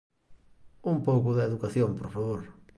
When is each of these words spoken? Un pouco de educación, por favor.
Un 0.91 0.97
pouco 1.07 1.29
de 1.35 1.43
educación, 1.49 1.89
por 1.99 2.09
favor. 2.15 2.41